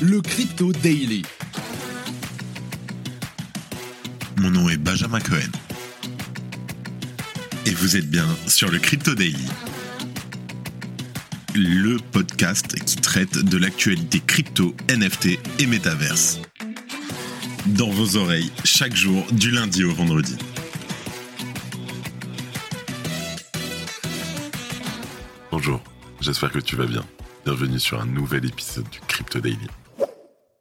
le 0.00 0.20
Crypto 0.20 0.72
Daily. 0.72 1.22
Mon 4.36 4.50
nom 4.50 4.68
est 4.68 4.76
Benjamin 4.76 5.18
Cohen. 5.18 5.50
Et 7.66 7.70
vous 7.72 7.96
êtes 7.96 8.08
bien 8.08 8.26
sur 8.46 8.70
le 8.70 8.78
Crypto 8.78 9.14
Daily. 9.14 9.46
Le 11.56 11.96
podcast 12.12 12.78
qui 12.84 12.96
traite 12.96 13.38
de 13.38 13.58
l'actualité 13.58 14.20
crypto, 14.20 14.76
NFT 14.88 15.38
et 15.58 15.66
métaverse. 15.66 16.40
Dans 17.66 17.90
vos 17.90 18.16
oreilles, 18.16 18.52
chaque 18.64 18.94
jour, 18.94 19.26
du 19.32 19.50
lundi 19.50 19.82
au 19.82 19.92
vendredi. 19.92 20.36
Bonjour, 25.50 25.82
j'espère 26.20 26.52
que 26.52 26.60
tu 26.60 26.76
vas 26.76 26.86
bien. 26.86 27.04
Bienvenue 27.44 27.80
sur 27.80 28.00
un 28.00 28.06
nouvel 28.06 28.44
épisode 28.44 28.88
du 28.90 29.00
Crypto 29.08 29.40
Daily. 29.40 29.58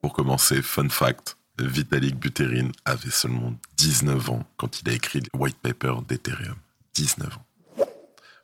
Pour 0.08 0.14
commencer, 0.14 0.61
fun 0.61 0.88
fact, 0.88 1.36
Vitalik 1.60 2.16
Buterin 2.16 2.70
avait 2.86 3.10
seulement 3.10 3.54
19 3.75 4.30
ans 4.30 4.47
quand 4.56 4.80
il 4.80 4.88
a 4.88 4.93
écrit 4.93 5.20
le 5.20 5.28
white 5.38 5.57
paper 5.57 5.96
d'Ethereum. 6.07 6.56
19 6.93 7.28
ans. 7.36 7.86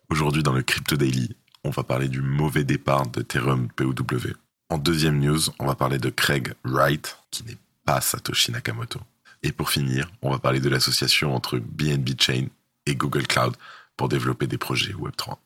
Aujourd'hui, 0.10 0.44
dans 0.44 0.52
le 0.52 0.62
Crypto 0.62 0.98
Daily, 0.98 1.34
on 1.64 1.70
va 1.70 1.84
parler 1.84 2.10
du 2.10 2.22
mauvais 2.22 2.66
départ 2.66 3.08
d'Ethereum 3.08 3.70
POW. 3.78 4.34
En 4.68 4.78
deuxième 4.78 5.22
news, 5.22 5.40
on 5.58 5.66
va 5.66 5.76
parler 5.76 6.00
de 6.00 6.10
Craig 6.10 6.54
Wright, 6.66 7.18
qui 7.32 7.46
n'est 7.46 7.58
pas 7.86 8.02
Satoshi 8.02 8.52
Nakamoto. 8.52 9.00
Et 9.42 9.54
pour 9.54 9.70
finir, 9.70 10.12
on 10.22 10.32
va 10.32 10.40
parler 10.40 10.60
de 10.60 10.68
l'association 10.68 11.34
entre 11.34 11.60
BNB 11.60 12.10
Chain 12.20 12.48
et 12.86 12.96
Google 12.98 13.26
Cloud 13.26 13.56
pour 13.96 14.10
développer 14.10 14.48
des 14.48 14.58
projets 14.58 14.92
Web3. 14.92 15.38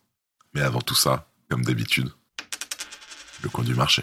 Mais 0.55 0.61
avant 0.61 0.81
tout 0.81 0.95
ça, 0.95 1.29
comme 1.47 1.63
d'habitude, 1.63 2.09
le 3.43 3.49
coin 3.49 3.63
du 3.63 3.75
marché. 3.75 4.01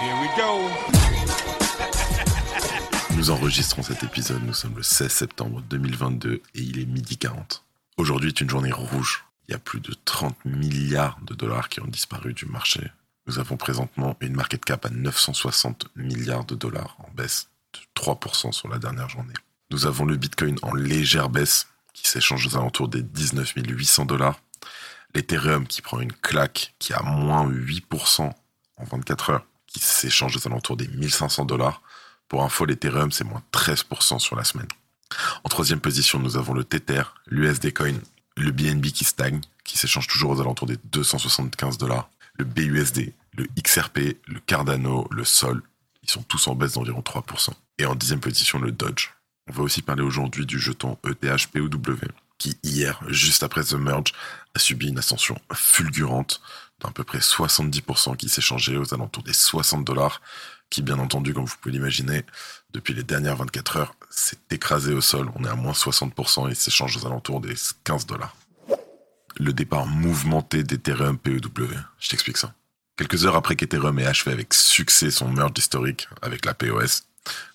Here 0.00 0.14
we 0.20 0.28
go. 0.36 0.70
Nous 3.16 3.30
enregistrons 3.30 3.82
cet 3.82 4.04
épisode, 4.04 4.44
nous 4.44 4.54
sommes 4.54 4.76
le 4.76 4.84
16 4.84 5.10
septembre 5.10 5.60
2022 5.68 6.34
et 6.34 6.40
il 6.54 6.78
est 6.78 6.86
midi 6.86 7.18
40. 7.18 7.64
Aujourd'hui 7.96 8.28
est 8.28 8.40
une 8.40 8.48
journée 8.48 8.70
rouge. 8.70 9.24
Il 9.48 9.52
y 9.52 9.54
a 9.56 9.58
plus 9.58 9.80
de 9.80 9.92
30 10.04 10.44
milliards 10.44 11.18
de 11.22 11.34
dollars 11.34 11.68
qui 11.68 11.80
ont 11.80 11.86
disparu 11.88 12.32
du 12.32 12.46
marché. 12.46 12.92
Nous 13.26 13.40
avons 13.40 13.56
présentement 13.56 14.16
une 14.20 14.36
market 14.36 14.64
cap 14.64 14.86
à 14.86 14.90
960 14.90 15.88
milliards 15.96 16.44
de 16.44 16.54
dollars 16.54 16.96
en 17.00 17.10
baisse 17.16 17.48
de 17.74 17.80
3% 18.00 18.52
sur 18.52 18.68
la 18.68 18.78
dernière 18.78 19.08
journée. 19.08 19.34
Nous 19.72 19.86
avons 19.86 20.04
le 20.04 20.14
Bitcoin 20.14 20.58
en 20.62 20.74
légère 20.74 21.28
baisse 21.28 21.66
qui 21.92 22.06
s'échange 22.06 22.46
aux 22.46 22.56
alentours 22.56 22.86
des 22.86 23.02
19 23.02 23.54
800 23.56 24.04
dollars. 24.04 24.38
L'Ethereum 25.16 25.66
qui 25.66 25.82
prend 25.82 25.98
une 25.98 26.12
claque 26.12 26.74
qui 26.78 26.92
a 26.92 27.02
moins 27.02 27.50
8% 27.50 28.30
en 28.76 28.84
24 28.84 29.30
heures 29.30 29.46
qui 29.68 29.78
s'échange 29.78 30.36
aux 30.36 30.46
alentours 30.46 30.76
des 30.76 30.88
1500 30.88 31.44
dollars. 31.44 31.82
Pour 32.26 32.42
info, 32.42 32.64
l'Ethereum, 32.64 33.12
c'est 33.12 33.24
moins 33.24 33.42
13% 33.52 34.18
sur 34.18 34.34
la 34.34 34.44
semaine. 34.44 34.68
En 35.44 35.48
troisième 35.48 35.80
position, 35.80 36.18
nous 36.18 36.36
avons 36.36 36.52
le 36.52 36.64
Tether, 36.64 37.02
l'USD 37.28 37.72
Coin, 37.72 37.94
le 38.36 38.50
BNB 38.50 38.86
qui 38.86 39.04
stagne, 39.04 39.40
qui 39.64 39.78
s'échange 39.78 40.06
toujours 40.06 40.32
aux 40.32 40.40
alentours 40.40 40.66
des 40.66 40.76
275 40.84 41.78
dollars, 41.78 42.10
le 42.34 42.44
BUSD, 42.44 43.12
le 43.32 43.46
XRP, 43.62 44.18
le 44.26 44.40
Cardano, 44.40 45.06
le 45.10 45.24
Sol, 45.24 45.62
ils 46.02 46.10
sont 46.10 46.22
tous 46.22 46.48
en 46.48 46.54
baisse 46.54 46.72
d'environ 46.72 47.00
3%. 47.00 47.50
Et 47.78 47.86
en 47.86 47.94
dixième 47.94 48.20
position, 48.20 48.58
le 48.58 48.72
Dodge. 48.72 49.10
On 49.48 49.52
va 49.52 49.62
aussi 49.62 49.82
parler 49.82 50.02
aujourd'hui 50.02 50.46
du 50.46 50.58
jeton 50.58 50.98
ETH 51.06 51.46
POW, 51.52 51.68
qui 52.38 52.58
hier, 52.62 53.00
juste 53.08 53.42
après 53.42 53.64
The 53.64 53.74
Merge, 53.74 54.12
a 54.54 54.58
subi 54.58 54.88
une 54.88 54.98
ascension 54.98 55.38
fulgurante 55.52 56.40
d'à 56.80 56.90
peu 56.90 57.04
près 57.04 57.18
70% 57.18 58.16
qui 58.16 58.28
s'échangeait 58.28 58.76
aux 58.76 58.94
alentours 58.94 59.24
des 59.24 59.32
60 59.32 59.84
dollars, 59.84 60.22
qui 60.70 60.82
bien 60.82 60.98
entendu, 60.98 61.34
comme 61.34 61.44
vous 61.44 61.56
pouvez 61.60 61.72
l'imaginer, 61.72 62.24
depuis 62.72 62.94
les 62.94 63.02
dernières 63.02 63.36
24 63.36 63.76
heures, 63.76 63.94
s'est 64.10 64.38
écrasé 64.50 64.92
au 64.92 65.00
sol. 65.00 65.30
On 65.34 65.44
est 65.44 65.48
à 65.48 65.56
moins 65.56 65.72
60% 65.72 66.50
et 66.50 66.54
s'échange 66.54 66.96
aux 66.96 67.06
alentours 67.06 67.40
des 67.40 67.54
15 67.84 68.06
dollars. 68.06 68.36
Le 69.36 69.52
départ 69.52 69.86
mouvementé 69.86 70.62
d'Ethereum 70.62 71.18
POW. 71.18 71.68
Je 71.98 72.08
t'explique 72.08 72.38
ça. 72.38 72.54
Quelques 72.96 73.24
heures 73.24 73.36
après 73.36 73.54
qu'Ethereum 73.54 73.98
ait 74.00 74.06
achevé 74.06 74.32
avec 74.32 74.52
succès 74.52 75.10
son 75.10 75.28
merge 75.28 75.52
historique 75.56 76.08
avec 76.20 76.44
la 76.44 76.54
POS, 76.54 77.04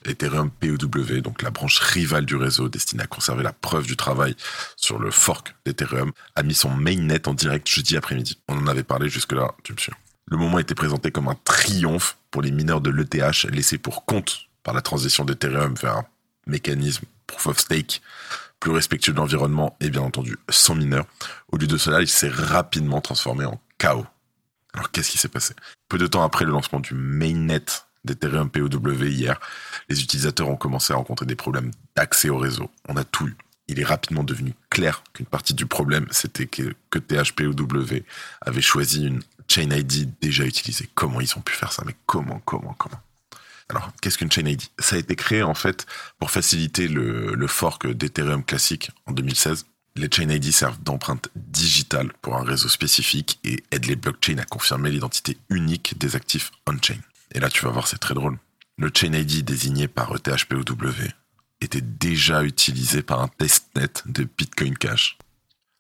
Ethereum 0.06 0.50
POW, 0.50 1.22
donc 1.22 1.42
la 1.42 1.50
branche 1.50 1.80
rivale 1.80 2.26
du 2.26 2.36
réseau 2.36 2.70
destinée 2.70 3.04
à 3.04 3.08
conserver 3.08 3.44
la 3.44 3.54
preuve 3.54 3.86
du 3.86 3.96
travail 3.96 4.36
sur 4.76 5.00
le 5.00 5.12
fork 5.12 5.56
d'Ethereum, 5.66 6.12
a 6.36 6.44
mis 6.44 6.54
son 6.54 6.70
mainnet 6.70 7.28
en 7.28 7.34
direct 7.34 7.68
jeudi 7.70 7.98
après-midi. 7.98 8.40
On 8.48 8.58
en 8.58 8.68
avait 8.68 8.84
parlé 8.84 9.10
jusque-là, 9.10 9.54
tu 9.64 9.74
me 9.74 9.78
suis. 9.78 9.94
Le 10.28 10.38
moment 10.38 10.60
était 10.60 10.76
présenté 10.76 11.12
comme 11.12 11.28
un 11.28 11.38
triomphe 11.44 12.18
pour 12.32 12.42
les 12.42 12.52
mineurs 12.52 12.82
de 12.82 12.90
l'ETH 12.90 13.44
laissés 13.52 13.78
pour 13.78 14.06
compte 14.06 14.48
par 14.64 14.74
la 14.74 14.82
transition 14.82 15.26
d'Ethereum 15.26 15.76
vers 15.76 15.98
un 15.98 16.06
mécanisme 16.48 17.06
proof 17.28 17.48
of 17.48 17.60
stake 17.60 18.02
plus 18.60 18.72
respectueux 18.72 19.12
de 19.12 19.18
l'environnement 19.18 19.76
et 19.82 19.90
bien 19.90 20.02
entendu 20.02 20.38
sans 20.50 20.76
mineurs. 20.76 21.06
Au 21.52 21.58
lieu 21.58 21.68
de 21.68 21.78
cela, 21.78 22.02
il 22.02 22.08
s'est 22.08 22.30
rapidement 22.30 23.02
transformé 23.02 23.44
en 23.44 23.60
chaos. 23.78 24.06
Alors 24.74 24.90
qu'est-ce 24.90 25.12
qui 25.12 25.18
s'est 25.18 25.28
passé? 25.28 25.54
Peu 25.90 25.98
de 25.98 26.08
temps 26.08 26.24
après 26.24 26.46
le 26.46 26.52
lancement 26.52 26.80
du 26.80 26.94
mainnet 26.94 27.66
d'Ethereum 28.06 28.50
POW 28.50 29.06
hier, 29.06 29.40
les 29.90 30.02
utilisateurs 30.02 30.50
ont 30.50 30.56
commencé 30.56 30.94
à 30.94 30.98
rencontrer 30.98 31.26
des 31.26 31.36
problèmes 31.36 31.72
d'accès 31.96 32.30
au 32.30 32.38
réseau. 32.38 32.70
On 32.88 32.98
a 32.98 33.04
tout 33.04 33.28
eu. 33.28 33.36
Il 33.68 33.80
est 33.80 33.86
rapidement 33.86 34.24
devenu 34.24 34.54
clair 34.70 35.04
qu'une 35.14 35.26
partie 35.26 35.54
du 35.54 35.66
problème, 35.66 36.06
c'était 36.12 36.48
que, 36.48 36.76
que 36.90 37.00
THPOW 37.00 37.56
avait 38.42 38.62
choisi 38.62 39.08
une 39.08 39.22
Chain 39.48 39.70
ID 39.72 40.10
déjà 40.22 40.46
utilisée. 40.46 40.90
Comment 40.96 41.22
ils 41.22 41.38
ont 41.38 41.42
pu 41.42 41.54
faire 41.54 41.72
ça? 41.72 41.84
Mais 41.86 41.96
comment, 42.06 42.42
comment, 42.46 42.74
comment? 42.74 43.02
Alors, 43.70 43.92
qu'est-ce 44.02 44.18
qu'une 44.18 44.32
Chain 44.32 44.46
ID 44.46 44.62
Ça 44.80 44.96
a 44.96 45.00
été 45.00 45.16
créé 45.16 45.44
en 45.44 45.54
fait 45.54 45.86
pour 46.20 46.32
faciliter 46.32 46.88
le, 46.88 47.34
le 47.36 47.48
fork 47.48 47.88
d'Ethereum 47.88 48.44
classique 48.44 48.92
en 49.06 49.12
2016. 49.12 49.66
Les 49.96 50.10
Chain 50.12 50.30
ID 50.30 50.52
servent 50.52 50.82
d'empreinte 50.82 51.30
digitale 51.36 52.12
pour 52.22 52.36
un 52.36 52.44
réseau 52.44 52.68
spécifique 52.68 53.40
et 53.44 53.64
aident 53.72 53.86
les 53.86 53.96
blockchains 53.96 54.40
à 54.40 54.46
confirmer 54.46 54.90
l'identité 54.90 55.38
unique 55.50 55.98
des 55.98 56.16
actifs 56.16 56.52
on-chain. 56.68 57.00
Et 57.34 57.40
là, 57.40 57.50
tu 57.50 57.66
vas 57.66 57.72
voir, 57.72 57.88
c'est 57.88 57.98
très 57.98 58.14
drôle. 58.14 58.38
Le 58.78 58.92
Chain 58.94 59.14
ID 59.14 59.44
désigné 59.44 59.88
par 59.88 60.16
ETHPOW 60.16 60.64
était 61.62 61.82
déjà 61.82 62.44
utilisé 62.44 63.02
par 63.02 63.22
un 63.22 63.28
testnet 63.28 63.90
de 64.06 64.24
Bitcoin 64.24 64.78
Cash. 64.78 65.18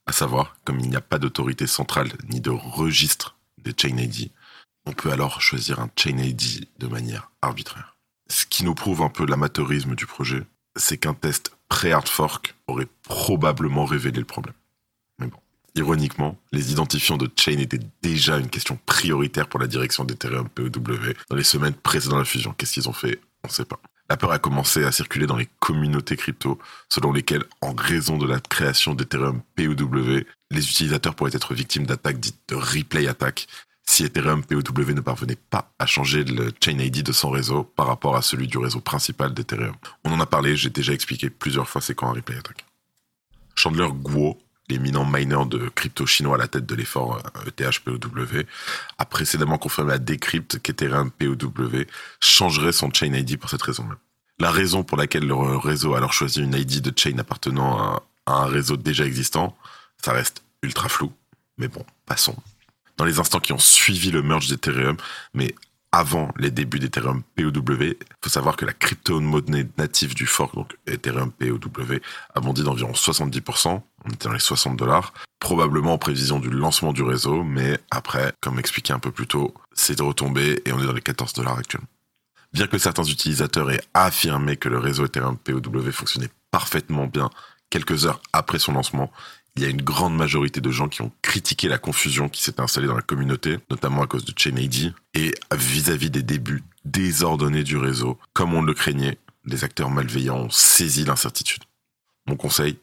À 0.05 0.11
savoir, 0.11 0.55
comme 0.65 0.79
il 0.79 0.89
n'y 0.89 0.95
a 0.95 1.01
pas 1.01 1.19
d'autorité 1.19 1.67
centrale 1.67 2.11
ni 2.29 2.41
de 2.41 2.49
registre 2.49 3.37
des 3.57 3.73
Chain 3.75 3.97
ID, 3.97 4.31
on 4.85 4.93
peut 4.93 5.11
alors 5.11 5.41
choisir 5.41 5.79
un 5.79 5.89
Chain 5.95 6.17
ID 6.17 6.67
de 6.79 6.87
manière 6.87 7.31
arbitraire. 7.41 7.97
Ce 8.29 8.45
qui 8.45 8.63
nous 8.63 8.75
prouve 8.75 9.01
un 9.01 9.09
peu 9.09 9.25
l'amateurisme 9.25 9.95
du 9.95 10.05
projet, 10.05 10.43
c'est 10.75 10.97
qu'un 10.97 11.13
test 11.13 11.51
pré-hard 11.69 12.07
fork 12.07 12.55
aurait 12.67 12.87
probablement 13.03 13.85
révélé 13.85 14.19
le 14.19 14.25
problème. 14.25 14.55
Ironiquement, 15.75 16.37
les 16.51 16.71
identifiants 16.71 17.17
de 17.17 17.29
chain 17.35 17.57
étaient 17.57 17.79
déjà 18.03 18.37
une 18.37 18.49
question 18.49 18.77
prioritaire 18.85 19.47
pour 19.47 19.59
la 19.59 19.67
direction 19.67 20.03
d'Ethereum 20.03 20.47
POW 20.49 20.69
dans 21.29 21.35
les 21.35 21.43
semaines 21.43 21.73
précédant 21.73 22.19
la 22.19 22.25
fusion. 22.25 22.53
Qu'est-ce 22.55 22.73
qu'ils 22.73 22.89
ont 22.89 22.93
fait? 22.93 23.19
On 23.43 23.47
ne 23.47 23.53
sait 23.53 23.65
pas. 23.65 23.79
La 24.09 24.17
peur 24.17 24.31
a 24.31 24.37
commencé 24.37 24.83
à 24.83 24.91
circuler 24.91 25.25
dans 25.25 25.37
les 25.37 25.47
communautés 25.59 26.15
crypto, 26.15 26.59
selon 26.89 27.11
lesquelles, 27.11 27.45
en 27.61 27.73
raison 27.73 28.17
de 28.17 28.27
la 28.27 28.39
création 28.39 28.93
d'Ethereum 28.93 29.41
POW, 29.55 30.23
les 30.51 30.69
utilisateurs 30.69 31.15
pourraient 31.15 31.31
être 31.33 31.55
victimes 31.55 31.87
d'attaques 31.87 32.19
dites 32.19 32.39
de 32.49 32.55
replay 32.55 33.07
attack 33.07 33.47
si 33.85 34.03
Ethereum 34.03 34.43
POW 34.43 34.93
ne 34.93 35.01
parvenait 35.01 35.37
pas 35.49 35.73
à 35.79 35.85
changer 35.87 36.23
le 36.23 36.53
chain 36.63 36.77
ID 36.77 37.01
de 37.01 37.11
son 37.11 37.31
réseau 37.31 37.63
par 37.63 37.87
rapport 37.87 38.15
à 38.15 38.21
celui 38.21 38.47
du 38.47 38.57
réseau 38.57 38.79
principal 38.79 39.33
d'Ethereum. 39.33 39.75
On 40.03 40.11
en 40.11 40.19
a 40.19 40.25
parlé, 40.25 40.55
j'ai 40.55 40.69
déjà 40.69 40.93
expliqué 40.93 41.29
plusieurs 41.29 41.67
fois 41.67 41.81
c'est 41.81 41.95
quoi 41.95 42.09
un 42.09 42.13
replay 42.13 42.37
attack. 42.37 42.65
Chandler 43.55 43.89
Guo, 43.91 44.37
l'éminent 44.73 45.05
miner 45.05 45.45
de 45.47 45.69
crypto 45.69 46.05
chinois 46.05 46.35
à 46.35 46.39
la 46.39 46.47
tête 46.47 46.65
de 46.65 46.75
l'effort 46.75 47.21
euh, 47.37 47.49
ETH 47.49 47.79
POW, 47.79 48.43
a 48.97 49.05
précédemment 49.05 49.57
confirmé 49.57 49.93
à 49.93 49.97
Decrypt 49.99 50.59
qu'Ethereum 50.59 51.11
POW 51.11 51.85
changerait 52.19 52.71
son 52.71 52.91
chain 52.91 53.13
ID 53.13 53.37
pour 53.37 53.49
cette 53.49 53.61
raison 53.61 53.83
même. 53.83 53.97
La 54.39 54.51
raison 54.51 54.83
pour 54.83 54.97
laquelle 54.97 55.27
le 55.27 55.35
réseau 55.35 55.93
a 55.93 55.97
alors 55.97 56.13
choisi 56.13 56.41
une 56.41 56.55
ID 56.55 56.81
de 56.81 56.91
chain 56.97 57.17
appartenant 57.19 57.77
à, 57.77 58.03
à 58.25 58.33
un 58.43 58.45
réseau 58.45 58.77
déjà 58.77 59.05
existant, 59.05 59.55
ça 60.03 60.11
reste 60.11 60.43
ultra 60.63 60.89
flou. 60.89 61.13
Mais 61.57 61.67
bon, 61.67 61.85
passons. 62.05 62.35
Dans 62.97 63.05
les 63.05 63.19
instants 63.19 63.39
qui 63.39 63.53
ont 63.53 63.59
suivi 63.59 64.11
le 64.11 64.23
merge 64.23 64.47
d'Ethereum, 64.47 64.97
mais 65.33 65.53
avant 65.93 66.29
les 66.39 66.49
débuts 66.49 66.79
d'Ethereum 66.79 67.21
POW, 67.35 67.51
il 67.79 67.95
faut 68.19 68.29
savoir 68.29 68.55
que 68.55 68.65
la 68.65 68.73
crypto-monnaie 68.73 69.67
native 69.77 70.15
du 70.15 70.25
fork, 70.25 70.55
donc 70.55 70.75
Ethereum 70.87 71.31
POW, 71.31 71.99
a 72.33 72.39
bondi 72.39 72.63
d'environ 72.63 72.93
70%, 72.93 73.79
on 74.05 74.09
était 74.09 74.27
dans 74.27 74.33
les 74.33 74.39
60 74.39 74.77
dollars, 74.77 75.13
probablement 75.39 75.93
en 75.93 75.97
prévision 75.97 76.39
du 76.39 76.49
lancement 76.49 76.93
du 76.93 77.03
réseau, 77.03 77.43
mais 77.43 77.79
après, 77.91 78.33
comme 78.41 78.59
expliqué 78.59 78.93
un 78.93 78.99
peu 78.99 79.11
plus 79.11 79.27
tôt, 79.27 79.53
c'est 79.73 79.99
retombé 79.99 80.61
et 80.65 80.73
on 80.73 80.79
est 80.79 80.85
dans 80.85 80.93
les 80.93 81.01
14 81.01 81.33
dollars 81.33 81.57
actuellement. 81.57 81.87
Bien 82.53 82.67
que 82.67 82.77
certains 82.77 83.03
utilisateurs 83.03 83.71
aient 83.71 83.83
affirmé 83.93 84.57
que 84.57 84.69
le 84.69 84.77
réseau 84.77 85.05
Ethereum 85.05 85.37
POW 85.37 85.91
fonctionnait 85.91 86.29
parfaitement 86.51 87.07
bien 87.07 87.29
quelques 87.69 88.05
heures 88.05 88.21
après 88.31 88.59
son 88.59 88.73
lancement, 88.73 89.11
il 89.55 89.63
y 89.63 89.65
a 89.65 89.69
une 89.69 89.81
grande 89.81 90.15
majorité 90.15 90.61
de 90.61 90.71
gens 90.71 90.87
qui 90.87 91.01
ont 91.01 91.11
critiqué 91.21 91.67
la 91.67 91.77
confusion 91.77 92.29
qui 92.29 92.43
s'était 92.43 92.61
installée 92.61 92.87
dans 92.87 92.95
la 92.95 93.01
communauté, 93.01 93.57
notamment 93.69 94.01
à 94.01 94.07
cause 94.07 94.25
de 94.25 94.33
Chain 94.37 94.55
et 95.13 95.31
vis-à-vis 95.55 96.09
des 96.09 96.23
débuts 96.23 96.63
désordonnés 96.85 97.63
du 97.63 97.77
réseau. 97.77 98.17
Comme 98.33 98.53
on 98.53 98.61
le 98.61 98.73
craignait, 98.73 99.17
les 99.45 99.63
acteurs 99.63 99.89
malveillants 99.89 100.45
ont 100.45 100.49
saisi 100.49 101.05
l'incertitude. 101.05 101.63
Mon 102.27 102.35
conseil, 102.35 102.79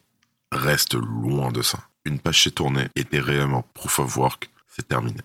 reste 0.53 0.95
loin 0.95 1.53
de 1.53 1.63
ça. 1.63 1.79
Une 2.05 2.19
page 2.19 2.39
chez 2.39 2.51
tournée 2.51 2.89
était 2.97 3.21
réellement 3.21 3.63
proof 3.75 3.99
of 3.99 4.17
work, 4.17 4.51
c'est 4.69 4.89
terminé. 4.89 5.21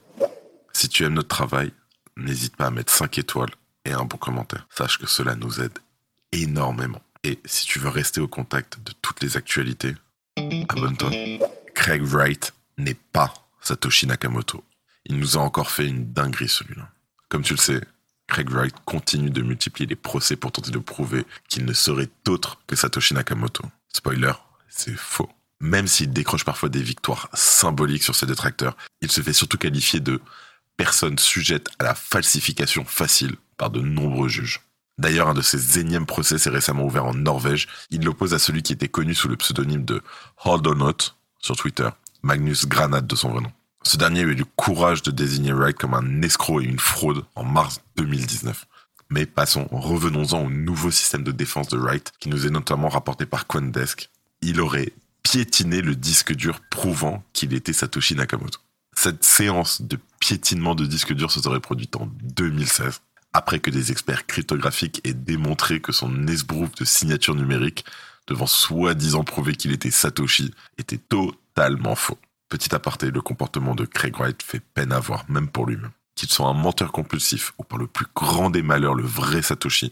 Si 0.73 0.89
tu 0.89 1.03
aimes 1.03 1.13
notre 1.13 1.29
travail, 1.29 1.71
n'hésite 2.17 2.55
pas 2.55 2.67
à 2.67 2.71
mettre 2.71 2.91
5 2.91 3.17
étoiles 3.17 3.51
et 3.85 3.93
un 3.93 4.03
bon 4.03 4.17
commentaire. 4.17 4.67
Sache 4.69 4.97
que 4.97 5.07
cela 5.07 5.35
nous 5.35 5.61
aide 5.61 5.77
énormément. 6.31 7.01
Et 7.23 7.39
si 7.45 7.65
tu 7.65 7.79
veux 7.79 7.89
rester 7.89 8.21
au 8.21 8.27
contact 8.27 8.79
de 8.83 8.91
toutes 9.01 9.21
les 9.21 9.37
actualités, 9.37 9.95
abonne-toi. 10.37 11.11
Craig 11.73 12.03
Wright 12.03 12.53
n'est 12.77 12.93
pas 12.93 13.33
Satoshi 13.61 14.05
Nakamoto. 14.05 14.63
Il 15.05 15.17
nous 15.17 15.37
a 15.37 15.41
encore 15.41 15.71
fait 15.71 15.87
une 15.87 16.11
dinguerie 16.11 16.49
celui-là. 16.49 16.89
Comme 17.29 17.43
tu 17.43 17.53
le 17.53 17.59
sais, 17.59 17.81
Craig 18.27 18.49
Wright 18.49 18.75
continue 18.85 19.29
de 19.29 19.41
multiplier 19.41 19.87
les 19.87 19.95
procès 19.95 20.35
pour 20.35 20.51
tenter 20.51 20.71
de 20.71 20.79
prouver 20.79 21.25
qu'il 21.47 21.65
ne 21.65 21.73
serait 21.73 22.09
autre 22.27 22.59
que 22.67 22.75
Satoshi 22.75 23.13
Nakamoto. 23.13 23.63
Spoiler, 23.93 24.33
c'est 24.75 24.97
faux. 24.97 25.29
Même 25.61 25.87
s'il 25.87 26.11
décroche 26.11 26.43
parfois 26.43 26.69
des 26.69 26.81
victoires 26.81 27.29
symboliques 27.33 28.03
sur 28.03 28.15
ses 28.15 28.25
détracteurs, 28.25 28.75
il 29.01 29.11
se 29.11 29.21
fait 29.21 29.33
surtout 29.33 29.57
qualifier 29.57 29.99
de 29.99 30.21
personne 30.77 31.17
sujette 31.17 31.69
à 31.79 31.85
la 31.85 31.95
falsification 31.95 32.83
facile 32.85 33.35
par 33.57 33.69
de 33.69 33.79
nombreux 33.79 34.27
juges. 34.27 34.61
D'ailleurs, 34.97 35.29
un 35.29 35.33
de 35.33 35.41
ses 35.41 35.79
énièmes 35.79 36.05
procès 36.05 36.37
s'est 36.37 36.49
récemment 36.49 36.85
ouvert 36.85 37.05
en 37.05 37.13
Norvège. 37.13 37.67
Il 37.89 38.03
l'oppose 38.03 38.33
à 38.33 38.39
celui 38.39 38.63
qui 38.63 38.73
était 38.73 38.87
connu 38.87 39.13
sous 39.13 39.27
le 39.27 39.35
pseudonyme 39.35 39.85
de 39.85 40.01
Hold 40.43 40.67
On 40.67 40.75
Not 40.75 40.97
sur 41.39 41.55
Twitter, 41.55 41.89
Magnus 42.23 42.65
Granat 42.65 43.01
de 43.01 43.15
son 43.15 43.29
vrai 43.29 43.41
nom. 43.41 43.51
Ce 43.83 43.97
dernier 43.97 44.21
a 44.21 44.23
eu 44.23 44.35
le 44.35 44.45
courage 44.45 45.03
de 45.03 45.11
désigner 45.11 45.53
Wright 45.53 45.77
comme 45.77 45.93
un 45.93 46.21
escroc 46.21 46.61
et 46.61 46.65
une 46.65 46.79
fraude 46.79 47.23
en 47.35 47.43
mars 47.43 47.81
2019. 47.97 48.65
Mais 49.09 49.25
passons, 49.25 49.67
revenons-en 49.71 50.45
au 50.45 50.49
nouveau 50.49 50.91
système 50.91 51.23
de 51.23 51.31
défense 51.31 51.67
de 51.67 51.77
Wright 51.77 52.11
qui 52.19 52.29
nous 52.29 52.47
est 52.47 52.49
notamment 52.49 52.89
rapporté 52.89 53.25
par 53.25 53.47
Coindesk. 53.47 54.09
Il 54.41 54.61
aurait 54.61 54.93
piétiné 55.23 55.81
le 55.81 55.95
disque 55.95 56.33
dur 56.33 56.61
prouvant 56.69 57.23
qu'il 57.33 57.53
était 57.53 57.73
Satoshi 57.73 58.15
Nakamoto. 58.15 58.59
Cette 58.95 59.23
séance 59.23 59.81
de 59.81 59.97
piétinement 60.19 60.75
de 60.75 60.85
disque 60.85 61.13
dur 61.13 61.31
se 61.31 61.41
serait 61.41 61.59
produite 61.59 61.95
en 61.95 62.07
2016 62.23 63.01
après 63.35 63.59
que 63.59 63.69
des 63.69 63.91
experts 63.91 64.25
cryptographiques 64.27 65.01
aient 65.03 65.13
démontré 65.13 65.81
que 65.81 65.91
son 65.91 66.25
esbrouf 66.27 66.73
de 66.75 66.85
signature 66.85 67.35
numérique, 67.35 67.83
devant 68.27 68.47
soi-disant 68.47 69.25
prouver 69.25 69.55
qu'il 69.55 69.73
était 69.73 69.91
Satoshi, 69.91 70.53
était 70.77 70.97
totalement 70.97 71.95
faux. 71.95 72.17
Petit 72.47 72.73
aparté, 72.73 73.11
le 73.11 73.21
comportement 73.21 73.75
de 73.75 73.83
Craig 73.83 74.15
Wright 74.15 74.41
fait 74.41 74.61
peine 74.61 74.93
à 74.93 75.01
voir, 75.01 75.25
même 75.27 75.49
pour 75.49 75.65
lui-même. 75.65 75.91
Qu'il 76.15 76.29
soit 76.29 76.47
un 76.47 76.53
menteur 76.53 76.93
compulsif 76.93 77.51
ou 77.57 77.65
par 77.65 77.77
le 77.77 77.87
plus 77.87 78.05
grand 78.15 78.49
des 78.49 78.61
malheurs 78.61 78.95
le 78.95 79.03
vrai 79.03 79.41
Satoshi, 79.41 79.91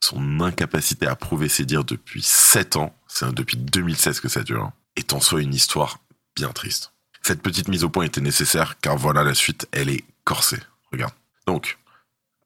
son 0.00 0.40
incapacité 0.40 1.06
à 1.06 1.14
prouver 1.14 1.48
ses 1.48 1.64
dires 1.64 1.84
depuis 1.84 2.22
7 2.22 2.74
ans, 2.74 2.96
c'est 3.12 3.32
depuis 3.34 3.56
2016 3.56 4.20
que 4.20 4.28
ça 4.28 4.42
dure, 4.42 4.64
hein, 4.64 4.72
est 4.96 5.12
en 5.12 5.20
soi 5.20 5.42
une 5.42 5.54
histoire 5.54 5.98
bien 6.34 6.50
triste. 6.50 6.92
Cette 7.22 7.42
petite 7.42 7.68
mise 7.68 7.84
au 7.84 7.90
point 7.90 8.04
était 8.04 8.20
nécessaire 8.20 8.80
car 8.80 8.96
voilà 8.96 9.22
la 9.22 9.34
suite, 9.34 9.68
elle 9.72 9.90
est 9.90 10.04
corsée. 10.24 10.58
Regarde. 10.90 11.12
Donc, 11.46 11.78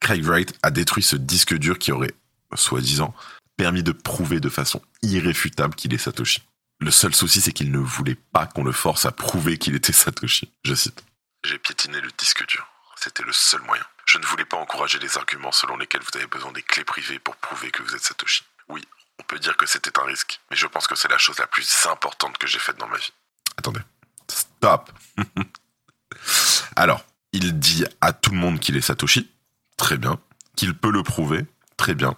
Craig 0.01 0.23
Wright 0.23 0.53
a 0.63 0.71
détruit 0.71 1.03
ce 1.03 1.15
disque 1.15 1.55
dur 1.55 1.79
qui 1.79 1.91
aurait, 1.91 2.13
soi-disant, 2.53 3.15
permis 3.55 3.81
de 3.81 3.91
prouver 3.91 4.39
de 4.39 4.49
façon 4.49 4.81
irréfutable 5.01 5.73
qu'il 5.73 5.93
est 5.93 5.97
Satoshi. 5.97 6.43
Le 6.79 6.91
seul 6.91 7.15
souci, 7.15 7.41
c'est 7.41 7.53
qu'il 7.53 7.71
ne 7.71 7.79
voulait 7.79 8.17
pas 8.31 8.45
qu'on 8.45 8.63
le 8.63 8.71
force 8.71 9.05
à 9.05 9.11
prouver 9.11 9.57
qu'il 9.57 9.75
était 9.75 9.93
Satoshi. 9.93 10.51
Je 10.63 10.75
cite. 10.75 11.03
J'ai 11.43 11.57
piétiné 11.57 11.99
le 12.01 12.09
disque 12.17 12.45
dur. 12.47 12.67
C'était 12.97 13.23
le 13.23 13.31
seul 13.31 13.61
moyen. 13.61 13.85
Je 14.05 14.17
ne 14.17 14.25
voulais 14.25 14.45
pas 14.45 14.57
encourager 14.57 14.99
les 14.99 15.17
arguments 15.17 15.51
selon 15.51 15.77
lesquels 15.77 16.01
vous 16.01 16.17
avez 16.17 16.27
besoin 16.27 16.51
des 16.51 16.61
clés 16.61 16.83
privées 16.83 17.19
pour 17.19 17.35
prouver 17.37 17.71
que 17.71 17.83
vous 17.83 17.95
êtes 17.95 18.03
Satoshi. 18.03 18.43
Oui, 18.69 18.83
on 19.19 19.23
peut 19.23 19.39
dire 19.39 19.57
que 19.57 19.65
c'était 19.65 19.97
un 19.99 20.03
risque, 20.03 20.39
mais 20.49 20.55
je 20.55 20.67
pense 20.67 20.87
que 20.87 20.95
c'est 20.95 21.09
la 21.09 21.17
chose 21.17 21.37
la 21.39 21.47
plus 21.47 21.67
importante 21.91 22.37
que 22.37 22.47
j'ai 22.47 22.59
faite 22.59 22.77
dans 22.77 22.87
ma 22.87 22.97
vie. 22.97 23.11
Attendez. 23.57 23.81
Stop. 24.29 24.91
Alors, 26.75 27.03
il 27.33 27.59
dit 27.59 27.85
à 28.01 28.13
tout 28.13 28.31
le 28.31 28.37
monde 28.37 28.59
qu'il 28.59 28.77
est 28.77 28.81
Satoshi, 28.81 29.29
très 29.77 29.97
bien, 29.97 30.19
qu'il 30.55 30.75
peut 30.75 30.91
le 30.91 31.03
prouver, 31.03 31.45
très 31.77 31.95
bien. 31.95 32.15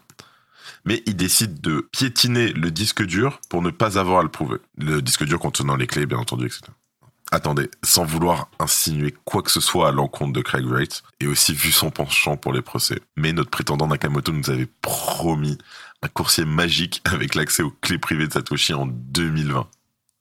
Mais 0.86 1.04
il 1.06 1.16
décide 1.16 1.62
de 1.62 1.88
piétiner 1.92 2.54
le 2.54 2.72
disque 2.72 3.04
dur 3.04 3.40
pour 3.50 3.62
ne 3.62 3.70
pas 3.70 4.00
avoir 4.00 4.20
à 4.20 4.24
le 4.24 4.30
prouver. 4.30 4.58
Le 4.78 5.02
disque 5.02 5.24
dur 5.26 5.40
contenant 5.40 5.76
les 5.76 5.88
clés, 5.88 6.06
bien 6.06 6.18
entendu, 6.18 6.46
etc. 6.46 6.64
Attendez, 7.32 7.70
sans 7.84 8.06
vouloir 8.06 8.50
insinuer 8.58 9.14
quoi 9.24 9.44
que 9.44 9.52
ce 9.52 9.60
soit 9.60 9.90
à 9.90 9.92
l'encontre 9.92 10.34
de 10.34 10.42
Craig 10.42 10.66
Wright, 10.66 11.04
et 11.20 11.28
aussi 11.28 11.54
vu 11.54 11.72
son 11.72 11.92
penchant 11.92 12.38
pour 12.38 12.54
les 12.54 12.64
procès, 12.64 13.00
mais 13.18 13.34
notre 13.34 13.52
prétendant 13.52 13.86
Nakamoto 13.86 14.32
nous 14.32 14.50
avait 14.50 14.68
promis 14.82 15.60
un 16.02 16.08
coursier 16.08 16.46
magique 16.46 17.02
avec 17.06 17.36
l'accès 17.36 17.64
aux 17.64 17.72
clés 17.72 17.98
privées 17.98 18.28
de 18.28 18.34
Satoshi 18.34 18.74
en 18.74 18.86
2020, 18.86 19.68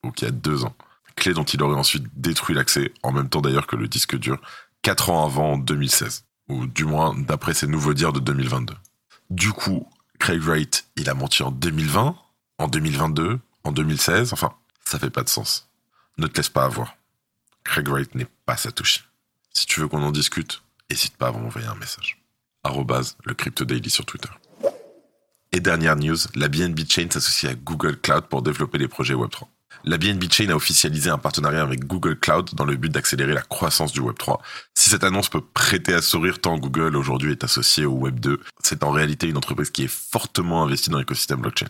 donc 0.04 0.22
il 0.22 0.24
y 0.24 0.28
a 0.28 0.32
deux 0.32 0.64
ans. 0.64 0.74
Clé 1.16 1.34
dont 1.34 1.44
il 1.44 1.62
aurait 1.62 1.76
ensuite 1.76 2.06
détruit 2.14 2.54
l'accès, 2.54 2.92
en 3.02 3.12
même 3.12 3.28
temps 3.28 3.40
d'ailleurs 3.40 3.66
que 3.66 3.76
le 3.76 3.88
disque 3.88 4.16
dur, 4.16 4.40
quatre 4.82 5.10
ans 5.10 5.24
avant, 5.24 5.52
en 5.52 5.58
2016 5.58 6.24
ou 6.48 6.66
du 6.66 6.84
moins 6.84 7.14
d'après 7.14 7.54
ses 7.54 7.66
nouveaux 7.66 7.94
dires 7.94 8.12
de 8.12 8.20
2022. 8.20 8.74
Du 9.30 9.52
coup, 9.52 9.86
Craig 10.18 10.40
Wright, 10.40 10.86
il 10.96 11.08
a 11.08 11.14
menti 11.14 11.42
en 11.42 11.50
2020, 11.50 12.16
en 12.58 12.68
2022, 12.68 13.38
en 13.64 13.72
2016, 13.72 14.32
enfin, 14.32 14.54
ça 14.84 14.98
fait 14.98 15.10
pas 15.10 15.22
de 15.22 15.28
sens. 15.28 15.68
Ne 16.16 16.26
te 16.26 16.36
laisse 16.36 16.48
pas 16.48 16.64
avoir. 16.64 16.96
Craig 17.64 17.88
Wright 17.88 18.14
n'est 18.14 18.26
pas 18.46 18.56
Satoshi. 18.56 19.02
Si 19.52 19.66
tu 19.66 19.80
veux 19.80 19.88
qu'on 19.88 20.02
en 20.02 20.10
discute, 20.10 20.62
n'hésite 20.90 21.16
pas 21.16 21.28
à 21.28 21.32
m'envoyer 21.32 21.66
un 21.66 21.74
message. 21.74 22.18
Arrobase 22.64 23.16
le 23.24 23.34
Crypto 23.34 23.64
Daily 23.64 23.90
sur 23.90 24.06
Twitter. 24.06 24.30
Et 25.52 25.60
dernière 25.60 25.96
news, 25.96 26.16
la 26.34 26.48
BNB 26.48 26.80
Chain 26.88 27.08
s'associe 27.10 27.50
à 27.50 27.54
Google 27.54 27.96
Cloud 27.96 28.24
pour 28.28 28.42
développer 28.42 28.78
les 28.78 28.88
projets 28.88 29.14
Web3 29.14 29.46
la 29.84 29.98
BNB 29.98 30.24
Chain 30.30 30.50
a 30.50 30.54
officialisé 30.54 31.10
un 31.10 31.18
partenariat 31.18 31.62
avec 31.62 31.86
Google 31.86 32.18
Cloud 32.18 32.50
dans 32.54 32.64
le 32.64 32.76
but 32.76 32.90
d'accélérer 32.90 33.32
la 33.32 33.42
croissance 33.42 33.92
du 33.92 34.00
Web3. 34.00 34.38
Si 34.74 34.90
cette 34.90 35.04
annonce 35.04 35.28
peut 35.28 35.40
prêter 35.40 35.94
à 35.94 36.02
sourire 36.02 36.40
tant 36.40 36.58
Google 36.58 36.96
aujourd'hui 36.96 37.32
est 37.32 37.44
associé 37.44 37.84
au 37.84 38.08
Web2, 38.08 38.38
c'est 38.62 38.82
en 38.82 38.90
réalité 38.90 39.28
une 39.28 39.36
entreprise 39.36 39.70
qui 39.70 39.84
est 39.84 39.90
fortement 39.90 40.62
investie 40.62 40.90
dans 40.90 40.98
l'écosystème 40.98 41.40
blockchain. 41.40 41.68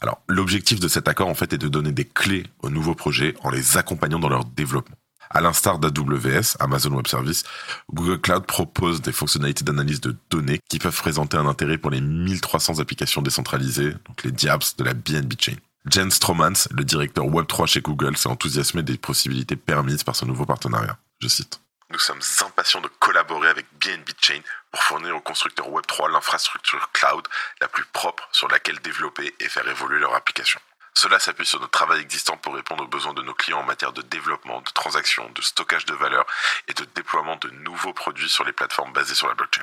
Alors, 0.00 0.22
l'objectif 0.28 0.78
de 0.78 0.86
cet 0.86 1.08
accord, 1.08 1.28
en 1.28 1.34
fait, 1.34 1.52
est 1.52 1.58
de 1.58 1.68
donner 1.68 1.90
des 1.90 2.04
clés 2.04 2.44
aux 2.62 2.70
nouveaux 2.70 2.94
projets 2.94 3.34
en 3.42 3.50
les 3.50 3.76
accompagnant 3.76 4.20
dans 4.20 4.28
leur 4.28 4.44
développement. 4.44 4.96
À 5.30 5.40
l'instar 5.40 5.78
d'AWS, 5.78 6.56
Amazon 6.58 6.92
Web 6.92 7.06
Service, 7.06 7.44
Google 7.92 8.20
Cloud 8.20 8.46
propose 8.46 9.02
des 9.02 9.12
fonctionnalités 9.12 9.64
d'analyse 9.64 10.00
de 10.00 10.16
données 10.30 10.60
qui 10.68 10.78
peuvent 10.78 10.96
présenter 10.96 11.36
un 11.36 11.46
intérêt 11.46 11.78
pour 11.78 11.90
les 11.90 12.00
1300 12.00 12.78
applications 12.80 13.22
décentralisées, 13.22 13.92
donc 14.06 14.22
les 14.24 14.32
DApps 14.32 14.76
de 14.76 14.84
la 14.84 14.94
BNB 14.94 15.34
Chain. 15.38 15.56
Jen 15.90 16.10
Stromans, 16.10 16.68
le 16.70 16.84
directeur 16.84 17.24
Web3 17.24 17.66
chez 17.66 17.80
Google, 17.80 18.16
s'est 18.16 18.28
enthousiasmé 18.28 18.82
des 18.82 18.98
possibilités 18.98 19.56
permises 19.56 20.04
par 20.04 20.16
ce 20.16 20.24
nouveau 20.24 20.44
partenariat. 20.44 20.98
Je 21.20 21.28
cite. 21.28 21.60
Nous 21.90 21.98
sommes 21.98 22.20
impatients 22.44 22.82
de 22.82 22.90
collaborer 22.98 23.48
avec 23.48 23.66
BNB 23.80 24.10
Chain 24.20 24.40
pour 24.70 24.82
fournir 24.82 25.16
aux 25.16 25.20
constructeurs 25.20 25.70
Web3 25.70 26.12
l'infrastructure 26.12 26.90
cloud 26.92 27.26
la 27.62 27.68
plus 27.68 27.84
propre 27.86 28.28
sur 28.32 28.48
laquelle 28.48 28.78
développer 28.80 29.34
et 29.40 29.48
faire 29.48 29.66
évoluer 29.66 29.98
leur 29.98 30.14
application. 30.14 30.60
Cela 31.00 31.20
s'appuie 31.20 31.46
sur 31.46 31.60
notre 31.60 31.70
travail 31.70 32.00
existant 32.00 32.36
pour 32.36 32.56
répondre 32.56 32.82
aux 32.82 32.88
besoins 32.88 33.14
de 33.14 33.22
nos 33.22 33.32
clients 33.32 33.60
en 33.60 33.64
matière 33.64 33.92
de 33.92 34.02
développement, 34.02 34.60
de 34.62 34.70
transactions, 34.74 35.30
de 35.32 35.40
stockage 35.42 35.86
de 35.86 35.94
valeur 35.94 36.26
et 36.66 36.74
de 36.74 36.84
déploiement 36.96 37.36
de 37.36 37.50
nouveaux 37.62 37.92
produits 37.92 38.28
sur 38.28 38.42
les 38.42 38.50
plateformes 38.50 38.92
basées 38.92 39.14
sur 39.14 39.28
la 39.28 39.34
blockchain. 39.34 39.62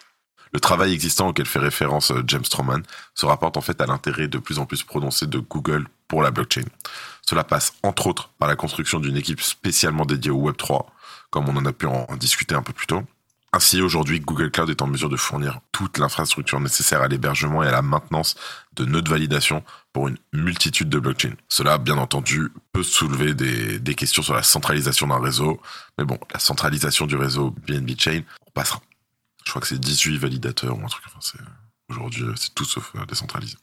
Le 0.53 0.61
travail 0.61 0.93
existant 0.93 1.27
auquel 1.27 1.45
fait 1.45 1.59
référence 1.59 2.11
euh, 2.11 2.23
James 2.25 2.45
Stroman 2.45 2.83
se 3.15 3.25
rapporte 3.25 3.57
en 3.57 3.61
fait 3.61 3.81
à 3.81 3.85
l'intérêt 3.85 4.29
de 4.29 4.37
plus 4.37 4.59
en 4.59 4.65
plus 4.65 4.83
prononcé 4.83 5.27
de 5.27 5.39
Google 5.39 5.89
pour 6.07 6.21
la 6.21 6.31
blockchain. 6.31 6.63
Cela 7.21 7.43
passe 7.43 7.73
entre 7.83 8.07
autres 8.07 8.29
par 8.39 8.47
la 8.47 8.55
construction 8.55 9.01
d'une 9.01 9.17
équipe 9.17 9.41
spécialement 9.41 10.05
dédiée 10.05 10.31
au 10.31 10.49
Web3, 10.49 10.85
comme 11.31 11.49
on 11.49 11.57
en 11.57 11.65
a 11.65 11.73
pu 11.73 11.85
en 11.85 12.07
discuter 12.15 12.55
un 12.55 12.63
peu 12.63 12.71
plus 12.71 12.87
tôt. 12.87 13.03
Ainsi, 13.55 13.81
aujourd'hui, 13.81 14.19
Google 14.19 14.51
Cloud 14.51 14.69
est 14.69 14.81
en 14.81 14.87
mesure 14.87 15.07
de 15.07 15.15
fournir 15.15 15.61
toute 15.71 15.97
l'infrastructure 15.97 16.59
nécessaire 16.59 17.01
à 17.01 17.07
l'hébergement 17.07 17.63
et 17.63 17.67
à 17.67 17.71
la 17.71 17.81
maintenance 17.81 18.35
de 18.73 18.83
nœuds 18.83 19.01
de 19.01 19.09
validation 19.09 19.63
pour 19.93 20.09
une 20.09 20.17
multitude 20.33 20.89
de 20.89 20.99
blockchains. 20.99 21.37
Cela, 21.47 21.77
bien 21.77 21.97
entendu, 21.97 22.51
peut 22.73 22.83
soulever 22.83 23.33
des, 23.33 23.95
questions 23.95 24.21
sur 24.21 24.33
la 24.33 24.43
centralisation 24.43 25.07
d'un 25.07 25.21
réseau, 25.21 25.61
mais 25.97 26.03
bon, 26.03 26.19
la 26.33 26.39
centralisation 26.41 27.05
du 27.05 27.15
réseau 27.15 27.51
BNB 27.65 27.91
Chain, 27.97 28.23
on 28.45 28.51
passera. 28.51 28.81
Je 29.45 29.51
crois 29.51 29.61
que 29.61 29.69
c'est 29.69 29.79
18 29.79 30.17
validateurs 30.17 30.77
ou 30.77 30.83
un 30.83 30.89
truc. 30.89 31.05
Aujourd'hui, 31.87 32.25
c'est 32.35 32.53
tout 32.55 32.65
sauf 32.65 32.91
euh, 32.97 33.05
décentralisé. 33.05 33.55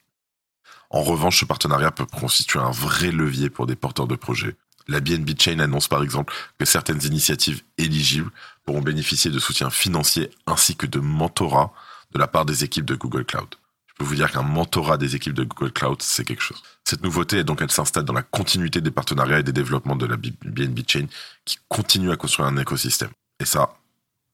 En 0.88 1.02
revanche, 1.02 1.40
ce 1.40 1.44
partenariat 1.44 1.90
peut 1.90 2.06
constituer 2.06 2.60
un 2.60 2.70
vrai 2.70 3.10
levier 3.10 3.50
pour 3.50 3.66
des 3.66 3.76
porteurs 3.76 4.06
de 4.06 4.16
projets. 4.16 4.56
La 4.88 5.00
BNB 5.00 5.30
Chain 5.38 5.58
annonce 5.58 5.88
par 5.88 6.02
exemple 6.02 6.34
que 6.58 6.64
certaines 6.64 7.02
initiatives 7.02 7.62
éligibles 7.78 8.30
pourront 8.64 8.82
bénéficier 8.82 9.30
de 9.30 9.38
soutien 9.38 9.70
financier 9.70 10.30
ainsi 10.46 10.76
que 10.76 10.86
de 10.86 11.00
mentorat 11.00 11.72
de 12.12 12.18
la 12.18 12.26
part 12.26 12.44
des 12.44 12.64
équipes 12.64 12.84
de 12.84 12.94
Google 12.94 13.24
Cloud. 13.24 13.48
Je 13.86 13.94
peux 13.98 14.04
vous 14.04 14.14
dire 14.14 14.30
qu'un 14.30 14.42
mentorat 14.42 14.96
des 14.96 15.16
équipes 15.16 15.34
de 15.34 15.44
Google 15.44 15.72
Cloud, 15.72 16.02
c'est 16.02 16.24
quelque 16.24 16.42
chose. 16.42 16.62
Cette 16.84 17.02
nouveauté 17.02 17.44
donc 17.44 17.60
elle 17.60 17.70
s'installe 17.70 18.04
dans 18.04 18.12
la 18.12 18.22
continuité 18.22 18.80
des 18.80 18.90
partenariats 18.90 19.40
et 19.40 19.42
des 19.42 19.52
développements 19.52 19.96
de 19.96 20.06
la 20.06 20.16
BNB 20.16 20.80
Chain 20.86 21.06
qui 21.44 21.58
continue 21.68 22.10
à 22.10 22.16
construire 22.16 22.48
un 22.48 22.56
écosystème. 22.56 23.10
Et 23.40 23.44
ça, 23.44 23.74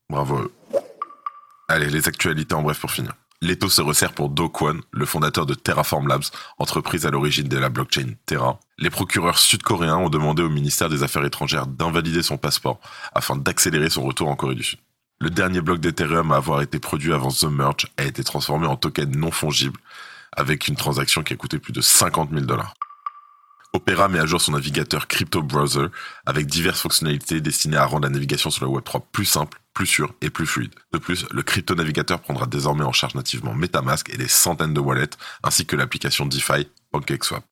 bravo 0.08 0.52
Allez, 1.68 1.90
les 1.90 2.08
actualités 2.08 2.54
en 2.54 2.62
bref 2.62 2.80
pour 2.80 2.90
finir. 2.90 3.14
L'étau 3.40 3.68
se 3.68 3.82
resserre 3.82 4.12
pour 4.14 4.30
Do 4.30 4.48
Kwon, 4.48 4.80
le 4.90 5.06
fondateur 5.06 5.46
de 5.46 5.54
Terraform 5.54 6.08
Labs, 6.08 6.24
entreprise 6.58 7.06
à 7.06 7.10
l'origine 7.10 7.46
de 7.46 7.58
la 7.58 7.68
blockchain 7.68 8.14
Terra. 8.26 8.58
Les 8.80 8.90
procureurs 8.90 9.40
sud-coréens 9.40 9.96
ont 9.96 10.08
demandé 10.08 10.40
au 10.40 10.48
ministère 10.48 10.88
des 10.88 11.02
Affaires 11.02 11.24
étrangères 11.24 11.66
d'invalider 11.66 12.22
son 12.22 12.36
passeport 12.38 12.80
afin 13.12 13.34
d'accélérer 13.34 13.90
son 13.90 14.04
retour 14.04 14.28
en 14.28 14.36
Corée 14.36 14.54
du 14.54 14.62
Sud. 14.62 14.78
Le 15.20 15.30
dernier 15.30 15.60
bloc 15.60 15.80
d'Ethereum 15.80 16.30
à 16.30 16.36
avoir 16.36 16.62
été 16.62 16.78
produit 16.78 17.12
avant 17.12 17.30
The 17.30 17.44
Merge 17.44 17.88
a 17.96 18.04
été 18.04 18.22
transformé 18.22 18.68
en 18.68 18.76
token 18.76 19.16
non 19.16 19.32
fongible 19.32 19.80
avec 20.30 20.68
une 20.68 20.76
transaction 20.76 21.24
qui 21.24 21.32
a 21.32 21.36
coûté 21.36 21.58
plus 21.58 21.72
de 21.72 21.80
50 21.80 22.30
000 22.30 22.42
dollars. 22.42 22.74
Opera 23.72 24.06
met 24.06 24.20
à 24.20 24.26
jour 24.26 24.40
son 24.40 24.52
navigateur 24.52 25.08
Crypto 25.08 25.42
Browser 25.42 25.86
avec 26.24 26.46
diverses 26.46 26.80
fonctionnalités 26.80 27.40
destinées 27.40 27.76
à 27.76 27.84
rendre 27.84 28.04
la 28.04 28.10
navigation 28.10 28.50
sur 28.50 28.64
le 28.64 28.70
Web3 28.70 29.02
plus 29.10 29.24
simple, 29.24 29.58
plus 29.74 29.86
sûr 29.86 30.14
et 30.22 30.30
plus 30.30 30.46
fluide. 30.46 30.74
De 30.92 30.98
plus, 30.98 31.26
le 31.32 31.42
crypto 31.42 31.74
navigateur 31.74 32.20
prendra 32.20 32.46
désormais 32.46 32.84
en 32.84 32.92
charge 32.92 33.16
nativement 33.16 33.54
MetaMask 33.54 34.08
et 34.14 34.16
des 34.16 34.28
centaines 34.28 34.72
de 34.72 34.80
wallets, 34.80 35.16
ainsi 35.42 35.66
que 35.66 35.74
l'application 35.74 36.26
DeFi 36.26 36.68
PancakeSwap. 36.92 37.44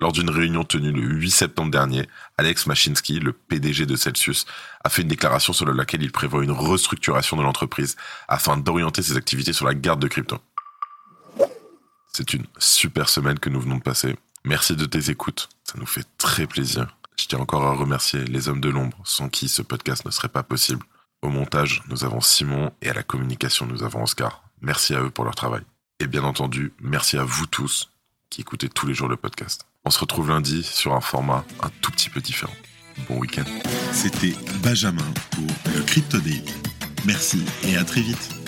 Lors 0.00 0.12
d'une 0.12 0.30
réunion 0.30 0.64
tenue 0.64 0.90
le 0.90 1.02
8 1.02 1.30
septembre 1.30 1.70
dernier, 1.70 2.08
Alex 2.36 2.66
Mashinsky, 2.66 3.20
le 3.20 3.32
PDG 3.32 3.86
de 3.86 3.96
Celsius, 3.96 4.44
a 4.82 4.90
fait 4.90 5.02
une 5.02 5.08
déclaration 5.08 5.52
selon 5.52 5.72
laquelle 5.72 6.02
il 6.02 6.12
prévoit 6.12 6.44
une 6.44 6.50
restructuration 6.50 7.36
de 7.36 7.42
l'entreprise 7.42 7.96
afin 8.28 8.56
d'orienter 8.56 9.02
ses 9.02 9.16
activités 9.16 9.52
sur 9.52 9.66
la 9.66 9.74
garde 9.74 10.00
de 10.00 10.08
crypto. 10.08 10.38
C'est 12.12 12.34
une 12.34 12.46
super 12.58 13.08
semaine 13.08 13.38
que 13.38 13.50
nous 13.50 13.60
venons 13.60 13.78
de 13.78 13.82
passer. 13.82 14.16
Merci 14.44 14.76
de 14.76 14.84
tes 14.84 15.10
écoutes, 15.10 15.48
ça 15.64 15.78
nous 15.78 15.86
fait 15.86 16.06
très 16.18 16.46
plaisir. 16.46 16.96
Je 17.16 17.26
tiens 17.26 17.38
encore 17.38 17.64
à 17.64 17.72
remercier 17.72 18.24
les 18.24 18.48
hommes 18.48 18.60
de 18.60 18.68
l'ombre, 18.68 18.98
sans 19.04 19.28
qui 19.28 19.48
ce 19.48 19.62
podcast 19.62 20.04
ne 20.04 20.10
serait 20.10 20.28
pas 20.28 20.42
possible. 20.42 20.84
Au 21.22 21.28
montage, 21.28 21.82
nous 21.88 22.04
avons 22.04 22.20
Simon 22.20 22.72
et 22.82 22.90
à 22.90 22.94
la 22.94 23.02
communication, 23.02 23.66
nous 23.66 23.82
avons 23.82 24.02
Oscar. 24.02 24.42
Merci 24.60 24.94
à 24.94 25.00
eux 25.00 25.10
pour 25.10 25.24
leur 25.24 25.34
travail. 25.34 25.62
Et 26.00 26.06
bien 26.06 26.24
entendu, 26.24 26.72
merci 26.80 27.16
à 27.16 27.24
vous 27.24 27.46
tous 27.46 27.90
qui 28.28 28.42
écoutez 28.42 28.68
tous 28.68 28.86
les 28.86 28.94
jours 28.94 29.08
le 29.08 29.16
podcast. 29.16 29.66
On 29.86 29.90
se 29.90 29.98
retrouve 29.98 30.30
lundi 30.30 30.62
sur 30.62 30.94
un 30.94 31.00
format 31.02 31.44
un 31.62 31.68
tout 31.82 31.90
petit 31.90 32.08
peu 32.08 32.20
différent. 32.20 32.54
Bon 33.08 33.18
week-end. 33.18 33.44
C'était 33.92 34.34
Benjamin 34.62 35.04
pour 35.30 35.46
le 35.74 35.82
Crypto. 35.82 36.18
Merci 37.04 37.44
et 37.64 37.76
à 37.76 37.84
très 37.84 38.00
vite. 38.00 38.43